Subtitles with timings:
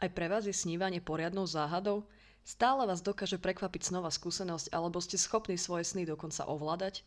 [0.00, 2.08] Aj pre vás je snívanie poriadnou záhadou?
[2.40, 7.04] Stále vás dokáže prekvapiť snová skúsenosť alebo ste schopní svoje sny dokonca ovládať?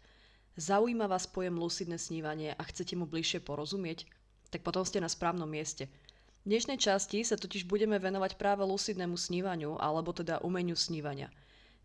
[0.62, 4.06] Zaujíma vás pojem lucidné snívanie a chcete mu bližšie porozumieť?
[4.54, 5.90] Tak potom ste na správnom mieste.
[6.46, 11.34] V dnešnej časti sa totiž budeme venovať práve lucidnému snívaniu alebo teda umeniu snívania.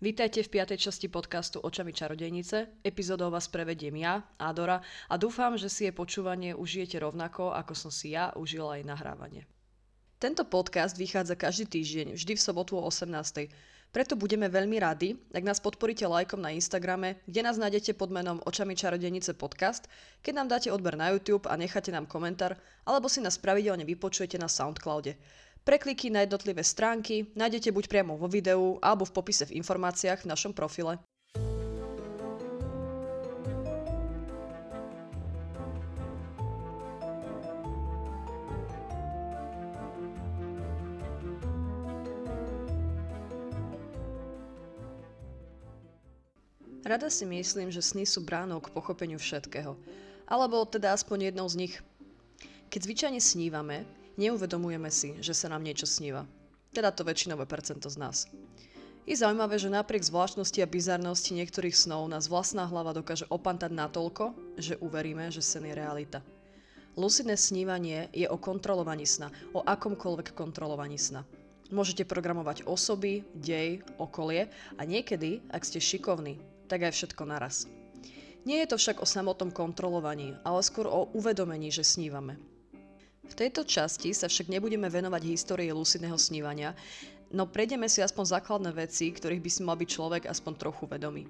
[0.04, 2.84] Vítajte v piatej časti podcastu Očami čarodejnice.
[2.84, 7.88] Epizódou vás prevediem ja, Adora, a dúfam, že si je počúvanie užijete rovnako, ako som
[7.88, 9.48] si ja užila aj nahrávanie.
[10.18, 13.06] Tento podcast vychádza každý týždeň, vždy v sobotu o 18.
[13.94, 18.42] Preto budeme veľmi radi, ak nás podporíte lajkom na Instagrame, kde nás nájdete pod menom
[18.42, 19.86] Očami čarodenice podcast,
[20.26, 24.42] keď nám dáte odber na YouTube a necháte nám komentár, alebo si nás pravidelne vypočujete
[24.42, 25.14] na Soundcloude.
[25.62, 30.30] Prekliky na jednotlivé stránky nájdete buď priamo vo videu, alebo v popise v informáciách v
[30.34, 30.98] našom profile.
[46.88, 49.76] Rada si myslím, že sny sú bránou k pochopeniu všetkého.
[50.24, 51.74] Alebo teda aspoň jednou z nich.
[52.72, 53.84] Keď zvyčajne snívame,
[54.16, 56.24] neuvedomujeme si, že sa nám niečo sníva.
[56.72, 58.24] Teda to väčšinové percento z nás.
[59.04, 64.32] Je zaujímavé, že napriek zvláštnosti a bizarnosti niektorých snov nás vlastná hlava dokáže opantať natoľko,
[64.56, 66.24] že uveríme, že sen je realita.
[66.96, 71.20] Lucidné snívanie je o kontrolovaní sna, o akomkoľvek kontrolovaní sna.
[71.68, 74.48] Môžete programovať osoby, dej, okolie
[74.80, 77.64] a niekedy, ak ste šikovní, tak aj všetko naraz.
[78.44, 82.36] Nie je to však o samotnom kontrolovaní, ale skôr o uvedomení, že snívame.
[83.28, 86.72] V tejto časti sa však nebudeme venovať histórii lucidného snívania,
[87.28, 91.28] no prejdeme si aspoň základné veci, ktorých by si mal byť človek aspoň trochu vedomý.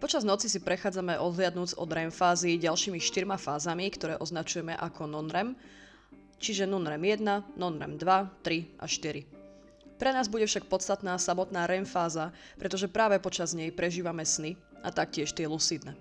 [0.00, 5.56] Počas noci si prechádzame odhliadnúc od REM fázy ďalšími štyrma fázami, ktoré označujeme ako non-REM,
[6.40, 9.43] čiže non-REM 1, non-REM 2, 3 a 4.
[9.94, 14.90] Pre nás bude však podstatná samotná REM fáza, pretože práve počas nej prežívame sny a
[14.90, 15.94] taktiež tie lucidné.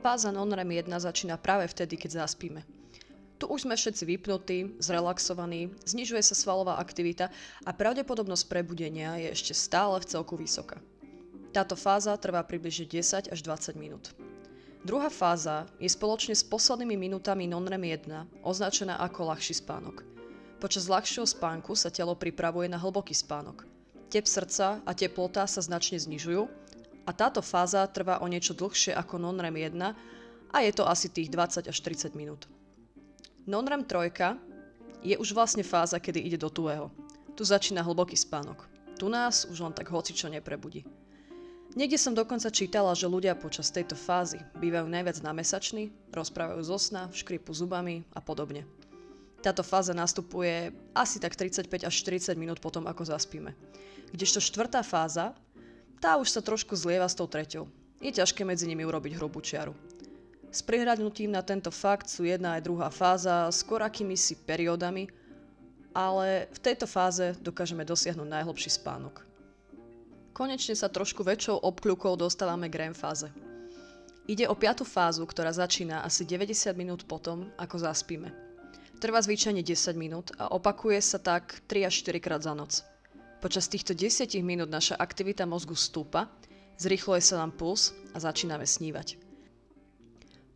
[0.00, 2.64] Fáza non-REM 1 začína práve vtedy, keď zaspíme.
[3.36, 7.28] Tu už sme všetci vypnutí, zrelaxovaní, znižuje sa svalová aktivita
[7.64, 10.80] a pravdepodobnosť prebudenia je ešte stále v celku vysoká.
[11.52, 14.12] Táto fáza trvá približne 10 až 20 minút.
[14.80, 20.00] Druhá fáza je spoločne s poslednými minútami non-REM 1 označená ako ľahší spánok–
[20.60, 23.64] Počas ľahšieho spánku sa telo pripravuje na hlboký spánok.
[24.12, 26.44] Tep srdca a teplota sa značne znižujú
[27.08, 29.80] a táto fáza trvá o niečo dlhšie ako non-REM 1
[30.52, 32.44] a je to asi tých 20 až 30 minút.
[33.48, 36.92] Non-REM 3 je už vlastne fáza, kedy ide do tuého.
[37.32, 38.68] Tu začína hlboký spánok.
[39.00, 40.84] Tu nás už len tak hocičo neprebudí.
[41.72, 47.08] Niekde som dokonca čítala, že ľudia počas tejto fázy bývajú najviac namesační, rozprávajú zo sna,
[47.16, 48.68] škripu zubami a podobne.
[49.40, 53.56] Táto fáza nastupuje asi tak 35 až 40 minút potom, ako zaspíme.
[54.12, 55.32] Kdežto štvrtá fáza,
[55.96, 57.64] tá už sa trošku zlieva s tou treťou.
[58.04, 59.72] Je ťažké medzi nimi urobiť hrubú čiaru.
[60.50, 65.06] S prihľadnutím na tento fakt sú jedna aj druhá fáza skôr akými si periódami,
[65.94, 69.24] ale v tejto fáze dokážeme dosiahnuť najhlbší spánok.
[70.34, 73.30] Konečne sa trošku väčšou obkľukou dostávame k REM fáze.
[74.26, 78.49] Ide o piatú fázu, ktorá začína asi 90 minút potom, ako zaspíme.
[79.00, 82.84] Trvá zvyčajne 10 minút a opakuje sa tak 3 až 4 krát za noc.
[83.40, 86.28] Počas týchto 10 minút naša aktivita mozgu stúpa,
[86.76, 89.16] zrýchluje sa nám puls a začíname snívať.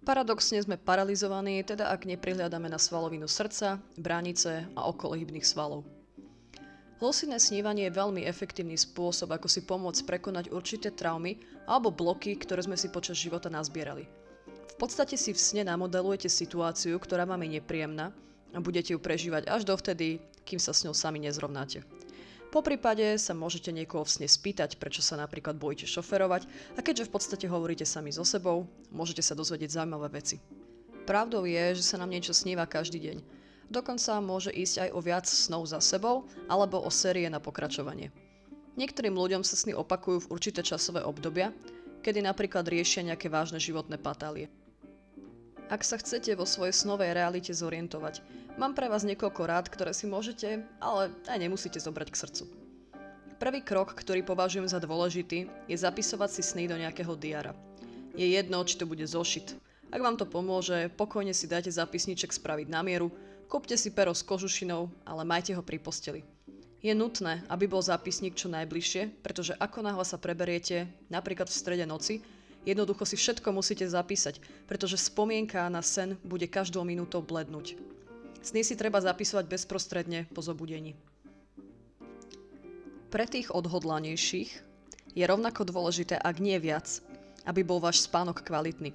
[0.05, 5.89] Paradoxne sme paralizovaní, teda ak neprihľadáme na svalovinu srdca, bránice a okolo hybných svalov.
[7.01, 12.61] Lucidné snívanie je veľmi efektívny spôsob, ako si pomôcť prekonať určité traumy alebo bloky, ktoré
[12.61, 14.05] sme si počas života nazbierali.
[14.45, 18.13] V podstate si v sne namodelujete situáciu, ktorá vám je nepríjemná
[18.55, 21.83] a budete ju prežívať až dovtedy, kým sa s ňou sami nezrovnáte.
[22.55, 26.47] Po prípade sa môžete niekoho v sne spýtať, prečo sa napríklad bojíte šoferovať
[26.79, 30.39] a keďže v podstate hovoríte sami so sebou, môžete sa dozvedieť zaujímavé veci.
[31.03, 33.19] Pravdou je, že sa nám niečo sníva každý deň.
[33.75, 38.15] Dokonca môže ísť aj o viac snov za sebou alebo o série na pokračovanie.
[38.79, 41.51] Niektorým ľuďom sa sny opakujú v určité časové obdobia,
[42.07, 44.47] kedy napríklad riešia nejaké vážne životné patálie.
[45.73, 48.21] Ak sa chcete vo svojej snovej realite zorientovať,
[48.61, 52.45] mám pre vás niekoľko rád, ktoré si môžete, ale aj nemusíte zobrať k srdcu.
[53.41, 57.57] Prvý krok, ktorý považujem za dôležitý, je zapisovať si sny do nejakého diara.
[58.13, 59.57] Je jedno, či to bude zošit.
[59.89, 63.09] Ak vám to pomôže, pokojne si dajte zapisniček spraviť na mieru,
[63.49, 66.21] kúpte si pero s kožušinou, ale majte ho pri posteli.
[66.85, 71.89] Je nutné, aby bol zápisník čo najbližšie, pretože ako náhle sa preberiete, napríklad v strede
[71.89, 72.21] noci,
[72.65, 77.77] Jednoducho si všetko musíte zapísať, pretože spomienka na sen bude každou minútou blednúť.
[78.45, 80.97] Sny si treba zapisovať bezprostredne po zobudení.
[83.09, 84.51] Pre tých odhodlanejších
[85.15, 87.01] je rovnako dôležité, ak nie viac,
[87.49, 88.91] aby bol váš spánok kvalitný.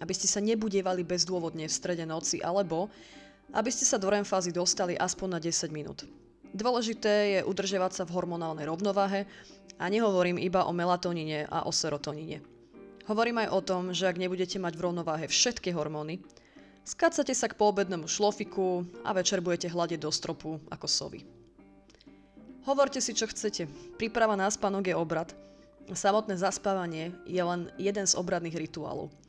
[0.00, 2.90] Aby ste sa nebudievali bezdôvodne v strede noci, alebo
[3.52, 6.08] aby ste sa do REM fázy dostali aspoň na 10 minút.
[6.52, 9.24] Dôležité je udržiavať sa v hormonálnej rovnováhe
[9.80, 12.51] a nehovorím iba o melatonine a o serotonine.
[13.10, 16.22] Hovorím aj o tom, že ak nebudete mať v rovnováhe všetky hormóny,
[16.86, 21.26] skácate sa k poobednému šlofiku a večer budete hľadiť do stropu ako sovy.
[22.62, 23.66] Hovorte si, čo chcete.
[23.98, 25.34] Príprava na spánok je obrad.
[25.90, 29.10] Samotné zaspávanie je len jeden z obradných rituálov–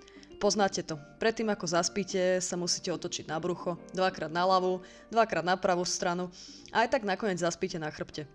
[0.43, 0.99] Poznáte to.
[1.23, 6.27] Predtým ako zaspíte, sa musíte otočiť na brucho, dvakrát na ľavú, dvakrát na pravú stranu
[6.75, 8.27] a aj tak nakoniec zaspíte na chrbte.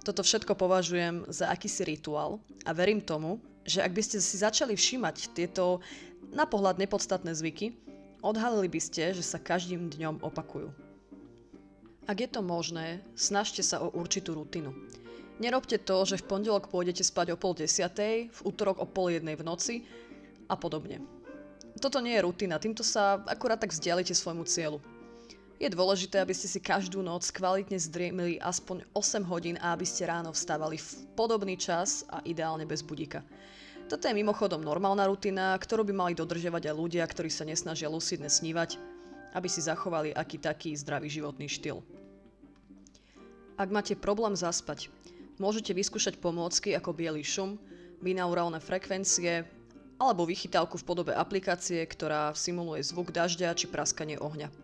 [0.00, 4.74] Toto všetko považujem za akýsi rituál a verím tomu, že ak by ste si začali
[4.74, 5.82] všímať tieto
[6.32, 7.76] na pohľad nepodstatné zvyky,
[8.22, 10.70] odhalili by ste, že sa každým dňom opakujú.
[12.10, 14.74] Ak je to možné, snažte sa o určitú rutinu.
[15.38, 19.38] Nerobte to, že v pondelok pôjdete spať o pol desiatej, v útorok o pol jednej
[19.38, 19.74] v noci
[20.50, 21.02] a podobne
[21.82, 24.78] toto nie je rutina, týmto sa akurát tak vzdialite svojmu cieľu.
[25.62, 30.10] Je dôležité, aby ste si každú noc kvalitne zdriemili aspoň 8 hodín a aby ste
[30.10, 33.22] ráno vstávali v podobný čas a ideálne bez budíka.
[33.86, 38.26] Toto je mimochodom normálna rutina, ktorú by mali dodržiavať aj ľudia, ktorí sa nesnažia lucidne
[38.26, 38.74] snívať,
[39.38, 41.78] aby si zachovali aký taký zdravý životný štýl.
[43.54, 44.90] Ak máte problém zaspať,
[45.38, 47.54] môžete vyskúšať pomôcky ako biely šum,
[48.02, 49.46] binaurálne frekvencie,
[50.02, 54.61] alebo vychytávku v podobe aplikácie, ktorá simuluje zvuk dažďa či praskanie ohňa.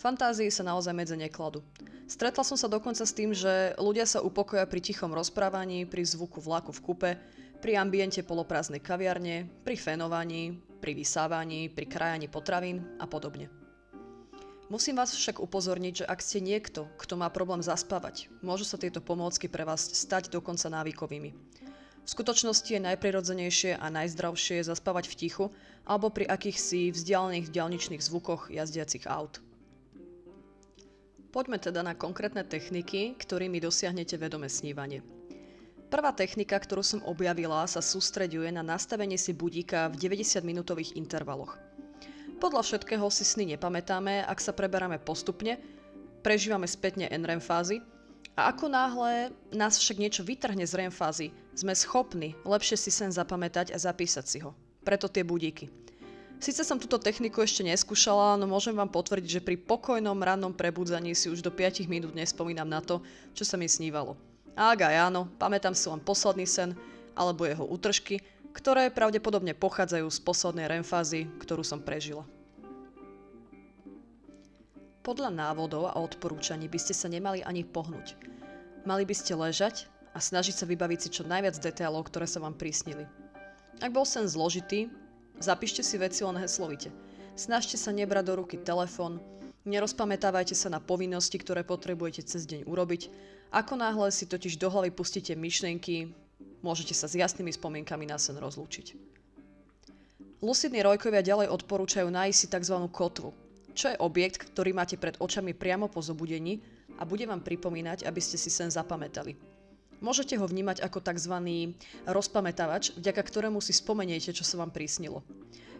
[0.00, 1.60] Fantázii sa naozaj medze nekladú.
[2.08, 6.40] Stretla som sa dokonca s tým, že ľudia sa upokoja pri tichom rozprávaní, pri zvuku
[6.40, 7.10] vlaku v kupe,
[7.60, 13.52] pri ambiente poloprázdnej kaviarne, pri fenovaní, pri vysávaní, pri krajaní potravín a podobne.
[14.72, 19.04] Musím vás však upozorniť, že ak ste niekto, kto má problém zaspávať, môžu sa tieto
[19.04, 21.36] pomôcky pre vás stať dokonca návykovými.
[22.00, 25.44] V skutočnosti je najprirodzenejšie a najzdravšie zaspávať v tichu
[25.84, 29.44] alebo pri akýchsi vzdialených dialničných zvukoch jazdiacich aut.
[31.30, 34.98] Poďme teda na konkrétne techniky, ktorými dosiahnete vedomé snívanie.
[35.86, 41.54] Prvá technika, ktorú som objavila, sa sústreďuje na nastavenie si budíka v 90-minútových intervaloch.
[42.42, 45.62] Podľa všetkého si sny nepamätáme, ak sa preberáme postupne,
[46.26, 47.78] prežívame spätne NREM fázy
[48.34, 53.14] a ako náhle nás však niečo vytrhne z REM fázy, sme schopní lepšie si sen
[53.14, 54.50] zapamätať a zapísať si ho.
[54.82, 55.70] Preto tie budíky.
[56.40, 61.12] Sice som túto techniku ešte neskúšala, no môžem vám potvrdiť, že pri pokojnom rannom prebudzaní
[61.12, 63.04] si už do 5 minút nespomínam na to,
[63.36, 64.16] čo sa mi snívalo.
[64.56, 66.72] Ak áno, pamätám si len posledný sen,
[67.12, 68.24] alebo jeho útržky,
[68.56, 72.24] ktoré pravdepodobne pochádzajú z poslednej REM fázy, ktorú som prežila.
[75.04, 78.16] Podľa návodov a odporúčaní by ste sa nemali ani pohnúť.
[78.88, 82.56] Mali by ste ležať a snažiť sa vybaviť si čo najviac detailov, ktoré sa vám
[82.56, 83.04] prísnili.
[83.84, 84.88] Ak bol sen zložitý,
[85.40, 86.92] zapíšte si veci len heslovite.
[87.34, 89.18] Snažte sa nebrať do ruky telefón,
[89.64, 93.08] nerozpamätávajte sa na povinnosti, ktoré potrebujete cez deň urobiť.
[93.50, 96.12] Ako náhle si totiž do hlavy pustíte myšlienky,
[96.60, 98.94] môžete sa s jasnými spomienkami na sen rozlúčiť.
[100.40, 102.76] Lucidní rojkovia ďalej odporúčajú nájsť si tzv.
[102.88, 103.34] kotvu,
[103.76, 106.64] čo je objekt, ktorý máte pred očami priamo po zobudení
[106.96, 109.49] a bude vám pripomínať, aby ste si sen zapamätali.
[110.00, 111.36] Môžete ho vnímať ako tzv.
[112.08, 115.20] rozpamätávač, vďaka ktorému si spomeniete, čo sa vám prísnilo.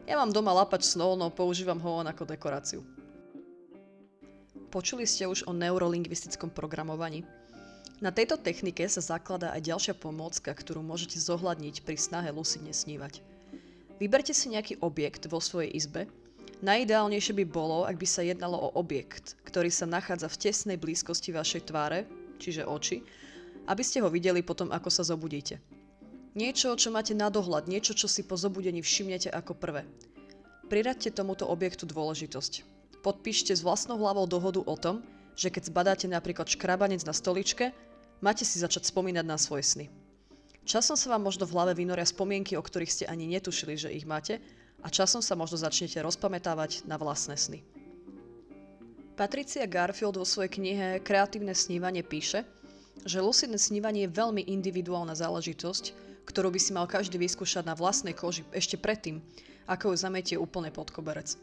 [0.05, 2.85] Ja mám doma lapač snov, no používam ho len ako dekoráciu.
[4.69, 7.25] Počuli ste už o neurolingvistickom programovaní?
[8.01, 13.21] Na tejto technike sa zakladá aj ďalšia pomôcka, ktorú môžete zohľadniť pri snahe lucidne snívať.
[14.01, 16.09] Vyberte si nejaký objekt vo svojej izbe.
[16.65, 21.33] Najideálnejšie by bolo, ak by sa jednalo o objekt, ktorý sa nachádza v tesnej blízkosti
[21.37, 22.09] vašej tváre,
[22.41, 23.05] čiže oči,
[23.71, 25.63] aby ste ho videli potom, ako sa zobudíte.
[26.35, 29.87] Niečo, čo máte na dohľad, niečo, čo si po zobudení všimnete ako prvé.
[30.67, 32.67] Priraďte tomuto objektu dôležitosť.
[33.03, 35.03] Podpíšte s vlastnou hlavou dohodu o tom,
[35.39, 37.71] že keď zbadáte napríklad škrabanec na stoličke,
[38.23, 39.87] máte si začať spomínať na svoje sny.
[40.67, 44.07] Časom sa vám možno v hlave vynoria spomienky, o ktorých ste ani netušili, že ich
[44.07, 44.39] máte,
[44.81, 47.61] a časom sa možno začnete rozpamätávať na vlastné sny.
[49.19, 52.47] Patricia Garfield vo svojej knihe Kreatívne snívanie píše,
[53.05, 55.85] že lucidné snívanie je veľmi individuálna záležitosť,
[56.29, 59.21] ktorú by si mal každý vyskúšať na vlastnej koži ešte predtým,
[59.67, 61.35] ako ju zametie úplne pod koberec.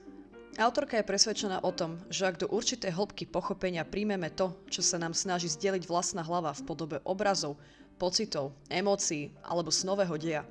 [0.57, 4.97] Autorka je presvedčená o tom, že ak do určitej hĺbky pochopenia príjmeme to, čo sa
[4.97, 7.61] nám snaží zdeliť vlastná hlava v podobe obrazov,
[8.01, 10.41] pocitov, emócií alebo snového deja,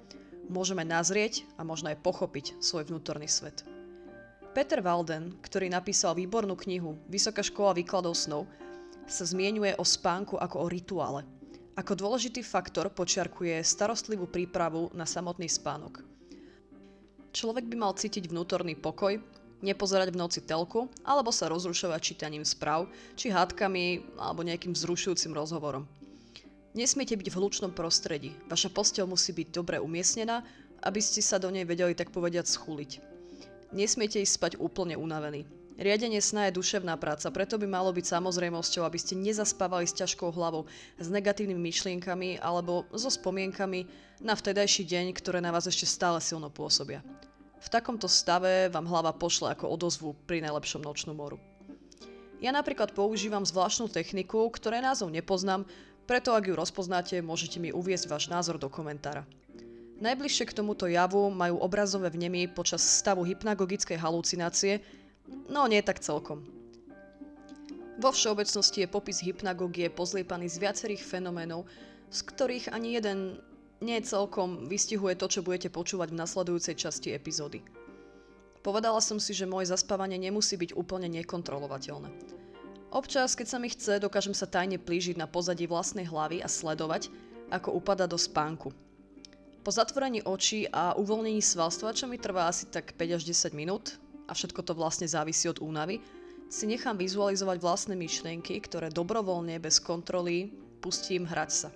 [0.46, 3.66] môžeme nazrieť a možno aj pochopiť svoj vnútorný svet.
[4.54, 8.46] Peter Walden, ktorý napísal výbornú knihu Vysoká škola výkladov snov,
[9.06, 11.22] sa zmienuje o spánku ako o rituále.
[11.78, 16.02] Ako dôležitý faktor počiarkuje starostlivú prípravu na samotný spánok.
[17.36, 19.20] Človek by mal cítiť vnútorný pokoj,
[19.60, 25.84] nepozerať v noci telku alebo sa rozrušovať čítaním správ, či hádkami alebo nejakým zrušujúcim rozhovorom.
[26.76, 28.36] Nesmiete byť v hlučnom prostredí.
[28.52, 30.44] Vaša posteľ musí byť dobre umiestnená,
[30.84, 33.00] aby ste sa do nej vedeli tak povediať schúliť.
[33.72, 35.48] Nesmiete ísť spať úplne unavený.
[35.76, 40.32] Riadenie sna je duševná práca, preto by malo byť samozrejmosťou, aby ste nezaspávali s ťažkou
[40.32, 40.64] hlavou,
[40.96, 43.84] s negatívnymi myšlienkami alebo so spomienkami
[44.24, 47.04] na vtedajší deň, ktoré na vás ešte stále silno pôsobia.
[47.60, 51.36] V takomto stave vám hlava pošle ako odozvu pri najlepšom nočnú moru.
[52.40, 55.68] Ja napríklad používam zvláštnu techniku, ktoré názov nepoznám,
[56.08, 59.28] preto ak ju rozpoznáte, môžete mi uviezť váš názor do komentára.
[59.96, 64.84] Najbližšie k tomuto javu majú obrazové vnemy počas stavu hypnagogickej halucinácie,
[65.48, 66.44] no nie tak celkom.
[67.96, 71.64] Vo všeobecnosti je popis hypnagogie pozliepaný z viacerých fenoménov,
[72.12, 73.40] z ktorých ani jeden
[73.80, 77.64] nie celkom vystihuje to, čo budete počúvať v nasledujúcej časti epizódy.
[78.60, 82.10] Povedala som si, že moje zaspávanie nemusí byť úplne nekontrolovateľné.
[82.92, 87.08] Občas, keď sa mi chce, dokážem sa tajne plížiť na pozadí vlastnej hlavy a sledovať,
[87.48, 88.72] ako upada do spánku–
[89.66, 93.98] po zatvorení očí a uvoľnení svalstva, čo mi trvá asi tak 5 až 10 minút,
[94.26, 96.02] a všetko to vlastne závisí od únavy,
[96.46, 101.68] si nechám vizualizovať vlastné myšlienky, ktoré dobrovoľne, bez kontroly, pustím hrať sa.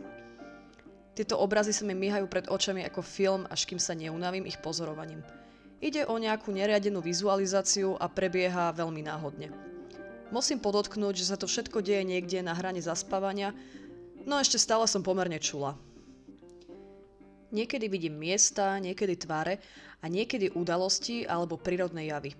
[1.19, 5.26] Tieto obrazy sa mi myhajú pred očami ako film, až kým sa neunavím ich pozorovaním.
[5.83, 9.50] Ide o nejakú neriadenú vizualizáciu a prebieha veľmi náhodne.
[10.30, 13.50] Musím podotknúť, že sa to všetko deje niekde na hrane zaspávania,
[14.23, 15.75] no ešte stále som pomerne čula.
[17.50, 19.59] Niekedy vidím miesta, niekedy tváre
[20.00, 22.33] a niekedy udalosti alebo prírodné javy.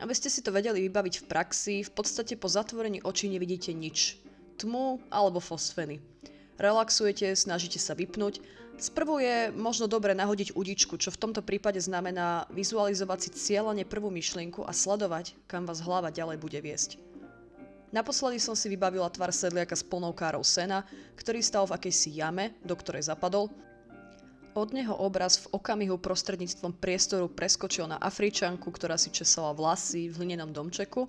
[0.00, 4.16] Aby ste si to vedeli vybaviť v praxi, v podstate po zatvorení očí nevidíte nič.
[4.56, 6.00] Tmu alebo fosfeny.
[6.60, 8.40] Relaxujete, snažíte sa vypnúť.
[8.80, 14.08] Sprvu je možno dobre nahodiť udičku, čo v tomto prípade znamená vizualizovať si cieľane prvú
[14.08, 16.96] myšlienku a sledovať, kam vás hlava ďalej bude viesť.
[17.92, 20.86] Naposledy som si vybavila tvar sedliaka s plnou károu sena,
[21.20, 23.52] ktorý stal v akejsi jame, do ktorej zapadol
[24.54, 30.18] od neho obraz v okamihu prostredníctvom priestoru preskočil na Afričanku, ktorá si česala vlasy v
[30.22, 31.06] hlinenom domčeku.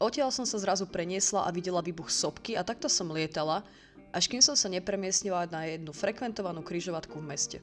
[0.00, 3.62] Odtiaľ som sa zrazu preniesla a videla výbuch sopky a takto som lietala,
[4.10, 7.58] až kým som sa nepremiestnila na jednu frekventovanú kryžovatku v meste.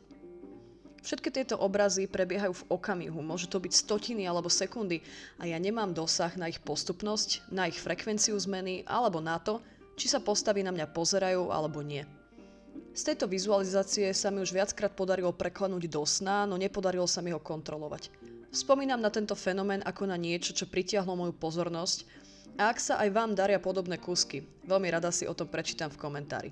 [1.01, 5.01] Všetky tieto obrazy prebiehajú v okamihu, môžu to byť stotiny alebo sekundy
[5.41, 9.65] a ja nemám dosah na ich postupnosť, na ich frekvenciu zmeny alebo na to,
[9.97, 12.05] či sa postavy na mňa pozerajú alebo nie.
[12.91, 17.31] Z tejto vizualizácie sa mi už viackrát podarilo preklenúť do sna, no nepodarilo sa mi
[17.31, 18.11] ho kontrolovať.
[18.51, 22.03] Spomínam na tento fenomén ako na niečo, čo pritiahlo moju pozornosť
[22.59, 26.01] a ak sa aj vám daria podobné kúsky, veľmi rada si o tom prečítam v
[26.03, 26.51] komentári.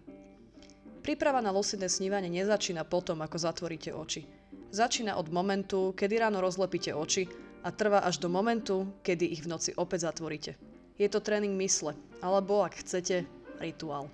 [1.03, 4.23] Príprava na lucidné snívanie nezačína potom, ako zatvoríte oči.
[4.71, 7.27] Začína od momentu, kedy ráno rozlepíte oči
[7.67, 10.55] a trvá až do momentu, kedy ich v noci opäť zatvoríte.
[10.95, 13.27] Je to tréning mysle, alebo ak chcete,
[13.59, 14.07] rituál.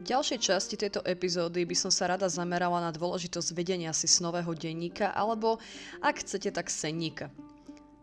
[0.00, 4.48] V ďalšej časti tejto epizódy by som sa rada zamerala na dôležitosť vedenia si snového
[4.56, 5.60] denníka alebo,
[6.00, 7.28] ak chcete, tak senníka.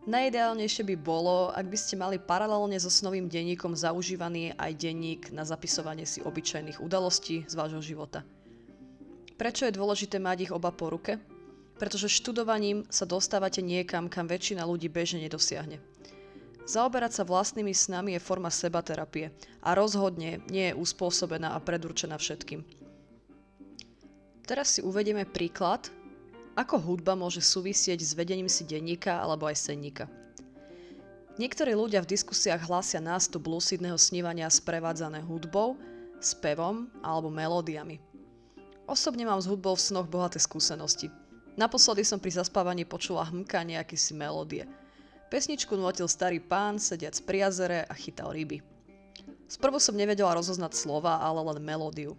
[0.06, 5.42] Najideálnejšie by bolo, ak by ste mali paralelne so snovým denníkom zaužívaný aj denník na
[5.42, 8.22] zapisovanie si obyčajných udalostí z vášho života.
[9.34, 11.18] Prečo je dôležité mať ich oba po ruke?
[11.82, 15.82] Pretože študovaním sa dostávate niekam, kam väčšina ľudí bežne nedosiahne.
[16.68, 19.32] Zaoberať sa vlastnými snami je forma sebaterapie
[19.64, 22.60] a rozhodne nie je uspôsobená a predurčená všetkým.
[24.44, 25.88] Teraz si uvedieme príklad,
[26.60, 30.12] ako hudba môže súvisieť s vedením si denníka alebo aj senníka.
[31.40, 35.80] Niektorí ľudia v diskusiách hlásia nástup lucidného snívania sprevádzané hudbou,
[36.20, 37.96] spevom alebo melódiami.
[38.84, 41.08] Osobne mám s hudbou v snoch bohaté skúsenosti.
[41.56, 44.68] Naposledy som pri zaspávaní počula hmkanie akýsi melódie–
[45.28, 48.64] Pesničku nutil starý pán, sediac pri jazere a chytal ryby.
[49.44, 52.16] Sprvu som nevedela rozoznať slova, ale len melódiu.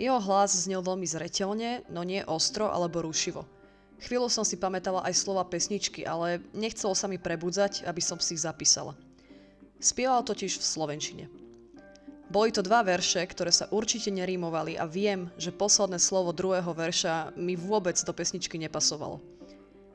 [0.00, 3.44] Jeho hlas znel veľmi zreteľne, no nie ostro alebo rušivo.
[3.96, 8.36] Chvíľu som si pamätala aj slova pesničky, ale nechcelo sa mi prebudzať, aby som si
[8.36, 8.92] ich zapísala.
[9.76, 11.24] Spieval totiž v slovenčine.
[12.32, 17.36] Boli to dva verše, ktoré sa určite nerímovali a viem, že posledné slovo druhého verša
[17.36, 19.20] mi vôbec do pesničky nepasovalo.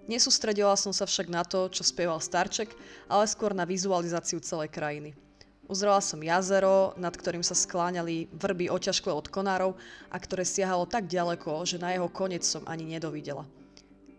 [0.09, 2.73] Nesústredila som sa však na to, čo spieval Starček,
[3.05, 5.13] ale skôr na vizualizáciu celej krajiny.
[5.71, 9.79] Uzrela som jazero, nad ktorým sa skláňali vrby oťažkle od konárov
[10.11, 13.47] a ktoré siahalo tak ďaleko, že na jeho koniec som ani nedovidela.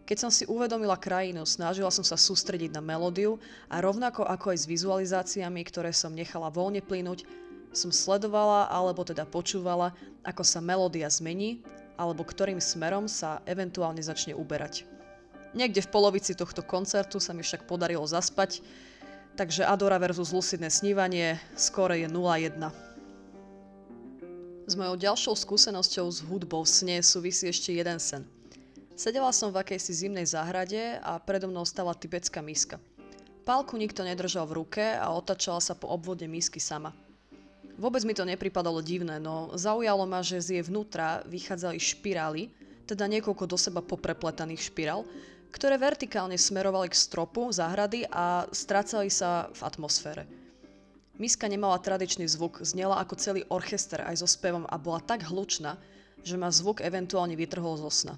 [0.09, 3.37] Keď som si uvedomila krajinu, snažila som sa sústrediť na melódiu
[3.69, 7.29] a rovnako ako aj s vizualizáciami, ktoré som nechala voľne plynúť,
[7.73, 9.93] som sledovala alebo teda počúvala,
[10.25, 11.61] ako sa melódia zmení
[12.01, 14.89] alebo ktorým smerom sa eventuálne začne uberať.
[15.53, 18.65] Niekde v polovici tohto koncertu sa mi však podarilo zaspať,
[19.37, 22.57] takže Adora versus lucidné snívanie skore je 0-1.
[24.65, 28.25] S mojou ďalšou skúsenosťou s hudbou v sne súvisí ešte jeden sen.
[28.97, 32.81] Sedela som v akejsi zimnej záhrade a predo mnou stala tibetská miska.
[33.43, 36.95] Pálku nikto nedržal v ruke a otačala sa po obvode misky sama.
[37.77, 42.43] Vôbec mi to nepripadalo divné, no zaujalo ma, že z jej vnútra vychádzali špirály,
[42.87, 45.03] teda niekoľko do seba poprepletaných špirál,
[45.53, 50.25] ktoré vertikálne smerovali k stropu záhrady a strácali sa v atmosfére.
[51.21, 55.77] Miska nemala tradičný zvuk, znela ako celý orchester aj so spevom a bola tak hlučná,
[56.25, 58.15] že ma zvuk eventuálne vytrhol zo sna.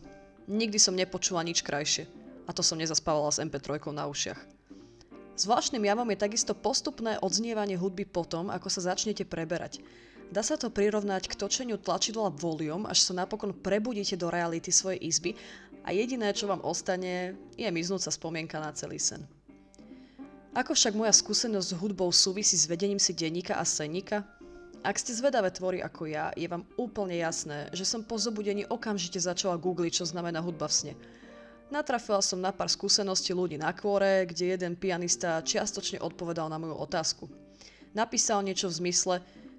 [0.46, 2.06] Nikdy som nepočula nič krajšie.
[2.44, 4.36] A to som nezaspávala s MP3 na ušiach.
[5.34, 9.82] Zvláštnym javom je takisto postupné odznievanie hudby potom, ako sa začnete preberať.
[10.30, 15.02] Dá sa to prirovnať k točeniu tlačidla volium, až sa napokon prebudíte do reality svojej
[15.02, 15.36] izby
[15.84, 19.20] a jediné, čo vám ostane, je miznúca spomienka na celý sen.
[20.56, 24.24] Ako však moja skúsenosť s hudbou súvisí s vedením si denníka a senníka?
[24.84, 29.16] Ak ste zvedavé tvory ako ja, je vám úplne jasné, že som po zobudení okamžite
[29.16, 30.94] začala googliť, čo znamená hudba v sne.
[31.72, 36.76] Natrafila som na pár skúseností ľudí na kôre, kde jeden pianista čiastočne odpovedal na moju
[36.76, 37.26] otázku.
[37.96, 39.14] Napísal niečo v zmysle,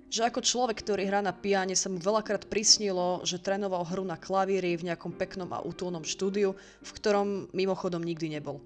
[0.10, 4.16] že ako človek, ktorý hrá na piane, sa mu veľakrát prisnilo, že trénoval hru na
[4.16, 8.62] klavíri v nejakom peknom a útulnom štúdiu, v ktorom mimochodom nikdy nebol.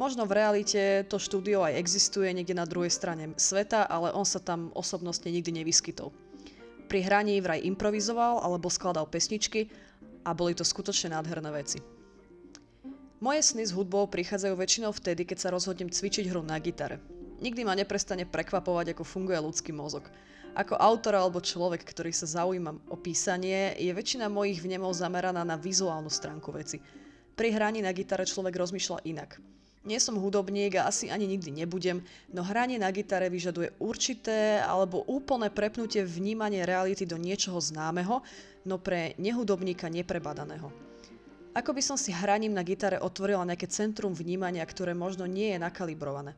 [0.00, 4.40] Možno v realite to štúdio aj existuje niekde na druhej strane sveta, ale on sa
[4.40, 6.08] tam osobnostne nikdy nevyskytol.
[6.88, 9.68] Pri hraní vraj improvizoval alebo skladal pesničky
[10.24, 11.78] a boli to skutočne nádherné veci.
[13.20, 16.96] Moje sny s hudbou prichádzajú väčšinou vtedy, keď sa rozhodnem cvičiť hru na gitare.
[17.44, 20.08] Nikdy ma neprestane prekvapovať, ako funguje ľudský mozog.
[20.58, 25.54] Ako autor alebo človek, ktorý sa zaujíma o písanie, je väčšina mojich vnemov zameraná na
[25.54, 26.82] vizuálnu stránku veci.
[27.38, 29.38] Pri hraní na gitare človek rozmýšľa inak.
[29.80, 32.04] Nie som hudobník a asi ani nikdy nebudem,
[32.36, 38.20] no hranie na gitare vyžaduje určité alebo úplné prepnutie vnímanie reality do niečoho známeho,
[38.68, 40.68] no pre nehudobníka neprebadaného.
[41.56, 45.58] Ako by som si hraním na gitare otvorila nejaké centrum vnímania, ktoré možno nie je
[45.58, 46.36] nakalibrované.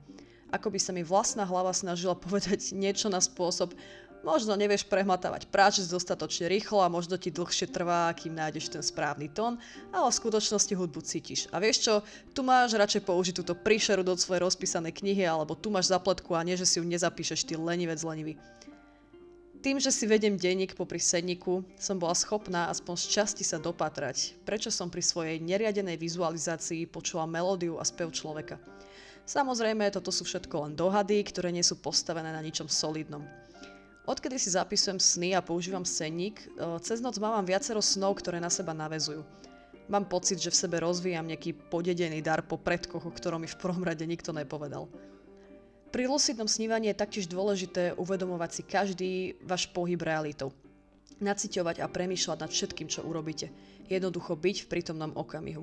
[0.53, 3.75] Ako by sa mi vlastná hlava snažila povedať niečo na spôsob,
[4.23, 9.27] Možno nevieš prehmatávať práčec dostatočne rýchlo a možno ti dlhšie trvá, kým nájdeš ten správny
[9.27, 9.59] tón,
[9.91, 11.51] ale v skutočnosti hudbu cítiš.
[11.51, 11.95] A vieš čo,
[12.31, 16.47] tu máš radšej použiť túto príšeru do svojej rozpísanej knihy, alebo tu máš zapletku a
[16.47, 18.39] nie, že si ju nezapíšeš, ty lenivec lenivý.
[19.59, 24.39] Tým, že si vedem denník popri sedníku, som bola schopná aspoň z časti sa dopatrať,
[24.47, 28.59] prečo som pri svojej neriadenej vizualizácii počula melódiu a spev človeka.
[29.23, 33.23] Samozrejme, toto sú všetko len dohady, ktoré nie sú postavené na ničom solidnom.
[34.03, 36.47] Odkedy si zapisujem sny a používam senník, e,
[36.83, 39.23] cez noc mávam viacero snov, ktoré na seba navezujú.
[39.87, 43.61] Mám pocit, že v sebe rozvíjam nejaký podedený dar po predkoch, o ktorom mi v
[43.62, 44.91] prvom rade nikto nepovedal.
[45.95, 49.11] Pri lucidnom snívaní je taktiež dôležité uvedomovať si každý
[49.45, 50.51] váš pohyb realitou.
[51.23, 53.55] Naciťovať a premýšľať nad všetkým, čo urobíte.
[53.87, 55.62] Jednoducho byť v prítomnom okamihu.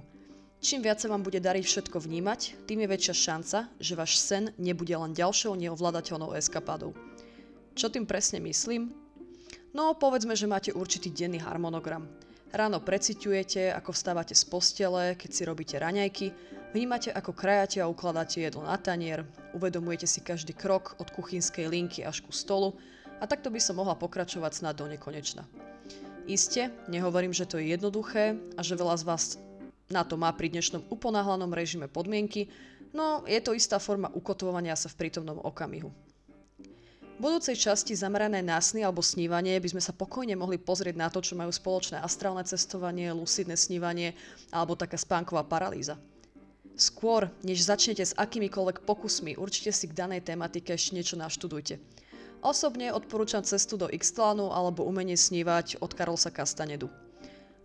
[0.64, 4.52] Čím viac sa vám bude dariť všetko vnímať, tým je väčšia šanca, že váš sen
[4.56, 7.09] nebude len ďalšou neovládateľnou eskapádou.
[7.80, 8.92] Čo tým presne myslím?
[9.72, 12.12] No, povedzme, že máte určitý denný harmonogram.
[12.52, 16.28] Ráno preciťujete, ako vstávate z postele, keď si robíte raňajky,
[16.76, 19.24] vnímate, ako krajate a ukladáte jedlo na tanier,
[19.56, 22.76] uvedomujete si každý krok od kuchynskej linky až ku stolu
[23.16, 25.48] a takto by som mohla pokračovať snad do nekonečna.
[26.28, 29.24] Iste, nehovorím, že to je jednoduché a že veľa z vás
[29.88, 32.52] na to má pri dnešnom uponáhlanom režime podmienky,
[32.92, 36.09] no je to istá forma ukotvovania sa v prítomnom okamihu.
[37.20, 41.20] Budúcej časti zamerané na sny alebo snívanie by sme sa pokojne mohli pozrieť na to,
[41.20, 44.16] čo majú spoločné astrálne cestovanie, lucidné snívanie
[44.56, 46.00] alebo taká spánková paralýza.
[46.80, 51.76] Skôr, než začnete s akýmikoľvek pokusmi, určite si k danej tematike ešte niečo naštudujte.
[52.40, 56.88] Osobne odporúčam cestu do Ixtlánu alebo umenie snívať od Karolsa Castanedu.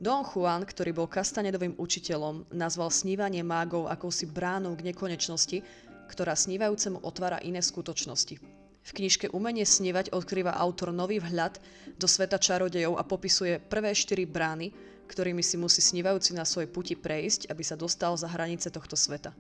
[0.02, 5.62] Don Juan, ktorý bol Castanedovým učiteľom, nazval snívanie mágov akousi bránou k nekonečnosti,
[6.10, 8.63] ktorá snívajúcemu otvára iné skutočnosti.
[8.84, 11.56] V knižke Umenie snívať odkrýva autor nový vhľad
[11.96, 14.76] do sveta čarodejov a popisuje prvé štyri brány,
[15.08, 19.32] ktorými si musí snívajúci na svojej puti prejsť, aby sa dostal za hranice tohto sveta.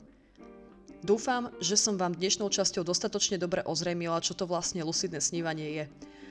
[1.04, 5.84] Dúfam, že som vám dnešnou časťou dostatočne dobre ozrejmila, čo to vlastne lucidné snívanie je.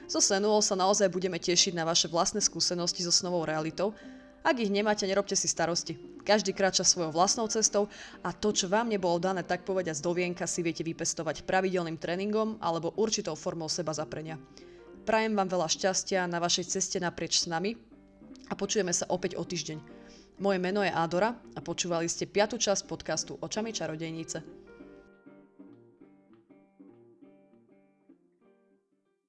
[0.10, 3.94] So Senuol sa naozaj budeme tešiť na vaše vlastné skúsenosti so snovou realitou
[4.44, 5.96] Ak ich nemáte, nerobte si starosti.
[6.28, 7.88] Každý kráča svojou vlastnou cestou
[8.28, 12.60] a to, čo vám nebolo dané tak povediať z dovienka, si viete vypestovať pravidelným tréningom
[12.60, 14.36] alebo určitou formou seba zaprenia.
[15.08, 17.76] Prajem vám veľa šťastia na vašej ceste naprieč s nami
[18.52, 19.80] a počujeme sa opäť o týždeň.
[20.44, 24.63] Moje meno je Adora a počúvali ste piatu časť podcastu Očami čarodejnice.